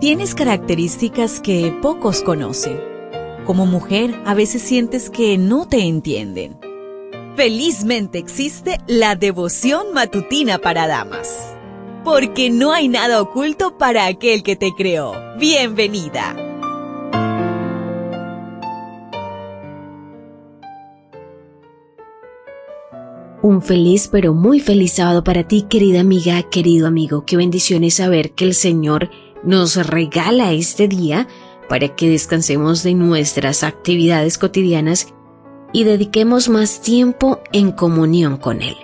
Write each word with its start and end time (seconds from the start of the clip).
Tienes 0.00 0.36
características 0.36 1.40
que 1.40 1.76
pocos 1.82 2.22
conocen. 2.22 2.80
Como 3.44 3.66
mujer, 3.66 4.14
a 4.26 4.34
veces 4.34 4.62
sientes 4.62 5.10
que 5.10 5.36
no 5.38 5.66
te 5.66 5.88
entienden. 5.88 6.56
Felizmente 7.34 8.18
existe 8.18 8.78
la 8.86 9.16
devoción 9.16 9.92
matutina 9.94 10.58
para 10.58 10.86
damas. 10.86 11.52
Porque 12.04 12.48
no 12.48 12.72
hay 12.72 12.86
nada 12.86 13.20
oculto 13.20 13.76
para 13.76 14.06
aquel 14.06 14.44
que 14.44 14.54
te 14.54 14.72
creó. 14.72 15.14
Bienvenida. 15.36 16.36
Un 23.42 23.62
feliz 23.62 24.08
pero 24.12 24.34
muy 24.34 24.60
feliz 24.60 24.92
sábado 24.92 25.24
para 25.24 25.42
ti, 25.42 25.62
querida 25.62 26.00
amiga, 26.00 26.42
querido 26.44 26.86
amigo. 26.86 27.24
Qué 27.24 27.36
bendición 27.36 27.82
es 27.82 27.94
saber 27.94 28.32
que 28.32 28.44
el 28.44 28.54
Señor 28.54 29.10
nos 29.42 29.76
regala 29.86 30.52
este 30.52 30.88
día 30.88 31.28
para 31.68 31.94
que 31.94 32.08
descansemos 32.08 32.82
de 32.82 32.94
nuestras 32.94 33.62
actividades 33.62 34.38
cotidianas 34.38 35.12
y 35.72 35.84
dediquemos 35.84 36.48
más 36.48 36.80
tiempo 36.80 37.40
en 37.52 37.72
comunión 37.72 38.36
con 38.38 38.62
Él. 38.62 38.76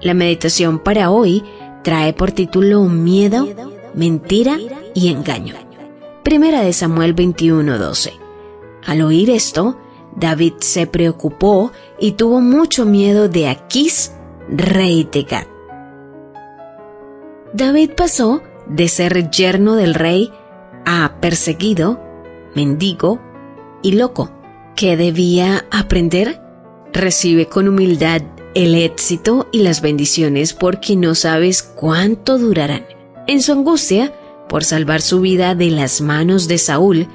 La 0.00 0.14
meditación 0.14 0.78
para 0.78 1.10
hoy 1.10 1.44
trae 1.82 2.12
por 2.12 2.32
título 2.32 2.82
Miedo, 2.84 3.46
Mentira 3.94 4.58
y 4.94 5.08
Engaño. 5.08 5.54
Primera 6.22 6.62
de 6.62 6.72
Samuel 6.72 7.14
21:12. 7.14 8.12
Al 8.86 9.02
oír 9.02 9.30
esto, 9.30 9.78
David 10.16 10.54
se 10.60 10.86
preocupó 10.86 11.72
y 12.00 12.12
tuvo 12.12 12.40
mucho 12.40 12.86
miedo 12.86 13.28
de 13.28 13.48
Aquís, 13.48 14.12
rey 14.48 15.08
de 15.10 15.22
Gad. 15.24 15.46
David 17.52 17.90
pasó 17.96 18.42
de 18.66 18.88
ser 18.88 19.30
yerno 19.30 19.76
del 19.76 19.94
rey 19.94 20.32
a 20.86 21.16
perseguido, 21.20 22.00
mendigo 22.54 23.20
y 23.82 23.92
loco. 23.92 24.30
¿Qué 24.76 24.96
debía 24.96 25.64
aprender? 25.70 26.40
Recibe 26.92 27.46
con 27.46 27.68
humildad 27.68 28.22
el 28.54 28.74
éxito 28.74 29.48
y 29.52 29.62
las 29.62 29.80
bendiciones 29.80 30.52
porque 30.52 30.96
no 30.96 31.14
sabes 31.14 31.62
cuánto 31.62 32.38
durarán. 32.38 32.86
En 33.26 33.42
su 33.42 33.52
angustia, 33.52 34.12
por 34.48 34.64
salvar 34.64 35.00
su 35.00 35.20
vida 35.20 35.54
de 35.54 35.70
las 35.70 36.00
manos 36.00 36.46
de 36.48 36.58
Saúl, 36.58 37.08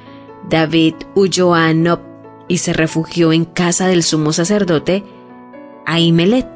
David 0.48 0.94
huyó 1.14 1.54
a 1.54 1.72
Nob 1.72 2.00
y 2.48 2.58
se 2.58 2.72
refugió 2.72 3.32
en 3.32 3.44
casa 3.44 3.86
del 3.86 4.02
sumo 4.02 4.32
sacerdote 4.32 5.04
Ahimelech. 5.86 6.48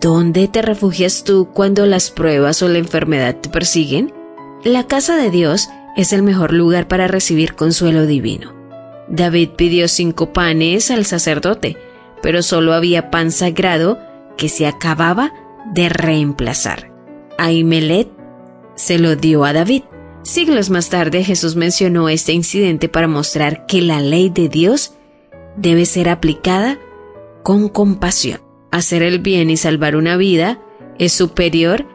¿Dónde 0.00 0.48
te 0.48 0.62
refugias 0.62 1.24
tú 1.24 1.48
cuando 1.52 1.86
las 1.86 2.10
pruebas 2.10 2.62
o 2.62 2.68
la 2.68 2.78
enfermedad 2.78 3.36
te 3.36 3.48
persiguen? 3.48 4.12
La 4.64 4.86
casa 4.86 5.16
de 5.16 5.30
Dios 5.30 5.70
es 5.96 6.12
el 6.12 6.22
mejor 6.22 6.52
lugar 6.52 6.86
para 6.86 7.08
recibir 7.08 7.54
consuelo 7.54 8.04
divino. 8.04 8.54
David 9.08 9.50
pidió 9.56 9.88
cinco 9.88 10.34
panes 10.34 10.90
al 10.90 11.06
sacerdote, 11.06 11.78
pero 12.20 12.42
solo 12.42 12.74
había 12.74 13.10
pan 13.10 13.32
sagrado 13.32 13.98
que 14.36 14.50
se 14.50 14.66
acababa 14.66 15.32
de 15.72 15.88
reemplazar. 15.88 16.92
Ahimelech 17.38 18.08
se 18.74 18.98
lo 18.98 19.16
dio 19.16 19.46
a 19.46 19.54
David. 19.54 19.84
Siglos 20.24 20.68
más 20.68 20.90
tarde 20.90 21.24
Jesús 21.24 21.56
mencionó 21.56 22.10
este 22.10 22.32
incidente 22.32 22.90
para 22.90 23.08
mostrar 23.08 23.64
que 23.64 23.80
la 23.80 24.02
ley 24.02 24.28
de 24.28 24.50
Dios 24.50 24.92
debe 25.56 25.86
ser 25.86 26.10
aplicada 26.10 26.78
con 27.42 27.70
compasión. 27.70 28.42
Hacer 28.70 29.02
el 29.02 29.20
bien 29.20 29.48
y 29.48 29.56
salvar 29.56 29.96
una 29.96 30.18
vida 30.18 30.60
es 30.98 31.14
superior 31.14 31.86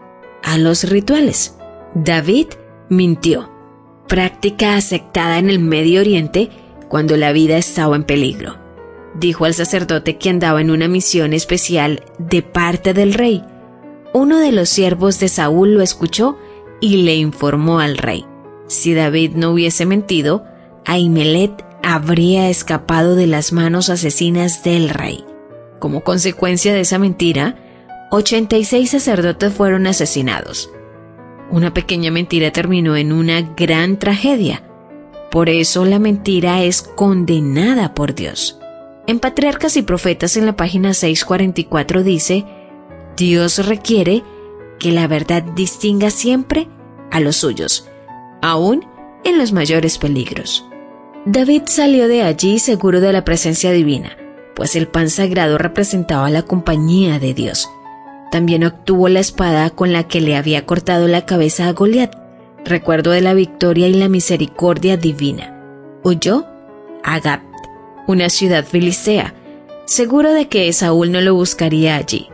a 0.41 0.57
los 0.57 0.89
rituales. 0.89 1.55
David 1.95 2.47
mintió, 2.89 3.49
práctica 4.09 4.75
aceptada 4.75 5.39
en 5.39 5.49
el 5.49 5.59
Medio 5.59 6.01
Oriente 6.01 6.49
cuando 6.89 7.15
la 7.15 7.31
vida 7.31 7.57
estaba 7.57 7.95
en 7.95 8.03
peligro. 8.03 8.57
Dijo 9.17 9.45
al 9.45 9.53
sacerdote 9.53 10.17
que 10.17 10.29
andaba 10.29 10.59
en 10.59 10.71
una 10.71 10.89
misión 10.89 11.31
especial 11.31 12.03
de 12.17 12.41
parte 12.41 12.94
del 12.94 13.13
rey. 13.13 13.45
Uno 14.13 14.39
de 14.39 14.51
los 14.51 14.67
siervos 14.67 15.22
de 15.22 15.29
Saúl 15.29 15.75
lo 15.75 15.81
escuchó 15.81 16.38
y 16.81 16.97
le 16.97 17.16
informó 17.16 17.79
al 17.79 17.97
rey. 17.97 18.25
Si 18.67 18.94
David 18.94 19.31
no 19.35 19.51
hubiese 19.51 19.85
mentido, 19.85 20.44
Ahimelech 20.84 21.63
habría 21.81 22.50
escapado 22.50 23.16
de 23.16 23.28
las 23.28 23.53
manos 23.53 23.89
asesinas 23.89 24.66
del 24.66 24.89
rey. 24.89 25.23
Como 25.79 26.01
consecuencia 26.01 26.73
de 26.73 26.81
esa 26.81 27.00
mentira, 27.00 27.55
86 28.11 28.91
sacerdotes 28.91 29.53
fueron 29.53 29.88
asesinados. 29.88 30.69
Una 31.50 31.73
pequeña 31.73 32.11
mentira 32.11 32.51
terminó 32.51 32.95
en 32.95 33.11
una 33.11 33.41
gran 33.41 33.97
tragedia. 34.00 34.63
Por 35.31 35.50
eso 35.50 35.85
la 35.85 36.00
mentira 36.00 36.63
es 36.63 36.81
condenada 36.81 37.94
por 37.94 38.16
Dios. 38.16 38.59
En 39.07 39.19
Patriarcas 39.19 39.78
y 39.78 39.84
Profetas 39.84 40.38
en 40.38 40.45
la 40.45 40.55
página 40.55 40.94
644 40.94 42.03
dice, 42.03 42.45
Dios 43.16 43.66
requiere 43.66 44.23
que 44.79 44.91
la 44.91 45.07
verdad 45.07 45.44
distinga 45.44 46.09
siempre 46.09 46.67
a 47.11 47.19
los 47.19 47.35
suyos, 47.35 47.88
aún 48.41 48.85
en 49.23 49.38
los 49.38 49.51
mayores 49.51 49.97
peligros. 49.97 50.66
David 51.25 51.63
salió 51.66 52.07
de 52.07 52.23
allí 52.23 52.59
seguro 52.59 53.01
de 53.01 53.13
la 53.13 53.23
presencia 53.23 53.72
divina, 53.72 54.17
pues 54.55 54.75
el 54.75 54.88
pan 54.88 55.09
sagrado 55.09 55.57
representaba 55.57 56.29
la 56.29 56.44
compañía 56.44 57.19
de 57.19 57.34
Dios. 57.34 57.69
También 58.31 58.63
obtuvo 58.63 59.08
la 59.09 59.19
espada 59.19 59.69
con 59.69 59.94
la 59.94 60.08
que 60.08 60.22
le 60.22 60.36
había 60.36 60.66
cortado 60.66 61.08
la 61.08 61.25
cabeza 61.25 61.68
a 61.68 61.74
Goliat, 61.74 62.16
recuerdo 62.66 63.12
de 63.12 63.22
la 63.22 63.34
victoria 63.34 63.88
y 63.88 63.94
la 63.94 64.09
misericordia 64.09 64.97
divina. 64.97 65.62
Huyó 66.03 66.46
a 67.03 67.19
Gab, 67.19 67.41
una 68.08 68.30
ciudad 68.30 68.66
filistea, 68.66 69.34
seguro 69.85 70.34
de 70.34 70.47
que 70.47 70.72
Saúl 70.74 71.12
no 71.12 71.22
lo 71.22 71.35
buscaría 71.35 71.96
allí. 71.96 72.30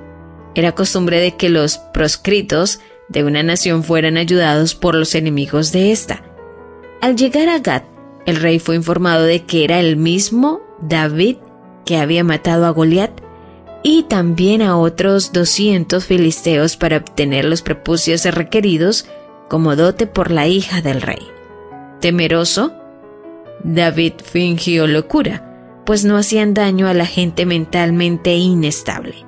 Era 0.56 0.74
costumbre 0.74 1.20
de 1.20 1.36
que 1.36 1.50
los 1.50 1.78
proscritos 1.78 2.80
de 3.10 3.24
una 3.24 3.44
nación 3.44 3.84
fueran 3.84 4.18
ayudados 4.18 4.76
por 4.76 4.96
los 4.96 5.16
enemigos 5.16 5.72
de 5.72 5.92
ésta. 5.92 6.24
Al 7.02 7.16
llegar 7.16 7.50
a 7.50 7.60
Gad, 7.60 7.84
el 8.26 8.38
rey 8.38 8.60
fue 8.60 8.76
informado 8.76 9.24
de 9.24 9.44
que 9.44 9.64
era 9.64 9.80
el 9.80 9.98
mismo 9.98 10.62
David 10.82 11.38
que 11.86 11.98
había 11.98 12.24
matado 12.24 12.66
a 12.66 12.70
Goliat 12.70 13.12
y 13.84 14.04
también 14.04 14.62
a 14.62 14.78
otros 14.78 15.34
200 15.34 16.06
filisteos 16.06 16.78
para 16.78 16.98
obtener 16.98 17.46
los 17.46 17.62
prepucios 17.62 18.26
requeridos 18.26 19.06
como 19.50 19.76
dote 19.76 20.08
por 20.08 20.32
la 20.32 20.48
hija 20.48 20.82
del 20.82 21.02
rey. 21.02 21.28
Temeroso, 22.00 22.74
David 23.64 24.14
fingió 24.24 24.88
locura, 24.88 25.82
pues 25.86 26.06
no 26.06 26.18
hacían 26.18 26.54
daño 26.54 26.88
a 26.88 26.94
la 26.94 27.06
gente 27.06 27.46
mentalmente 27.46 28.36
inestable. 28.36 29.26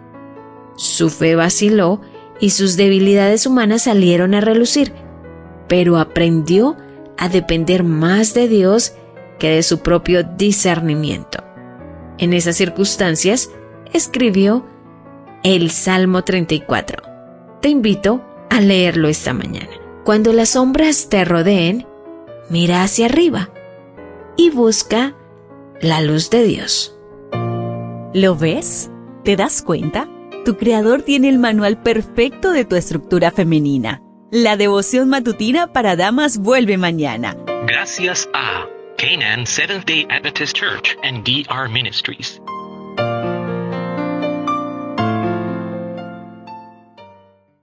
Su 0.75 1.09
fe 1.09 1.35
vaciló 1.35 2.01
y 2.39 2.51
sus 2.51 2.77
debilidades 2.77 3.45
humanas 3.45 3.83
salieron 3.83 4.33
a 4.33 4.41
relucir, 4.41 4.93
pero 5.67 5.97
aprendió 5.97 6.77
a 7.17 7.29
depender 7.29 7.83
más 7.83 8.33
de 8.33 8.47
Dios 8.47 8.93
que 9.39 9.49
de 9.49 9.63
su 9.63 9.79
propio 9.79 10.23
discernimiento. 10.23 11.43
En 12.17 12.33
esas 12.33 12.55
circunstancias, 12.55 13.49
escribió 13.93 14.65
el 15.43 15.69
Salmo 15.71 16.23
34. 16.23 17.03
Te 17.61 17.69
invito 17.69 18.23
a 18.49 18.59
leerlo 18.59 19.07
esta 19.07 19.33
mañana. 19.33 19.71
Cuando 20.03 20.33
las 20.33 20.49
sombras 20.49 21.09
te 21.09 21.23
rodeen, 21.23 21.87
mira 22.49 22.83
hacia 22.83 23.05
arriba 23.05 23.49
y 24.35 24.49
busca 24.49 25.15
la 25.81 26.01
luz 26.01 26.29
de 26.29 26.43
Dios. 26.43 26.97
¿Lo 28.13 28.35
ves? 28.35 28.89
¿Te 29.23 29.35
das 29.35 29.61
cuenta? 29.61 30.09
Tu 30.45 30.57
creador 30.57 31.03
tiene 31.03 31.29
el 31.29 31.39
manual 31.39 31.81
perfecto 31.81 32.51
de 32.51 32.65
tu 32.65 32.75
estructura 32.75 33.31
femenina. 33.31 34.01
La 34.29 34.57
devoción 34.57 35.09
matutina 35.09 35.71
para 35.71 35.95
damas 35.95 36.37
vuelve 36.37 36.77
mañana. 36.77 37.37
Gracias 37.67 38.27
a 38.33 38.67
Canaan 38.97 39.45
Seventh 39.45 39.85
Day 39.85 40.05
Adventist 40.09 40.57
Church 40.57 40.97
and 41.03 41.23
DR 41.23 41.69
Ministries. 41.69 42.41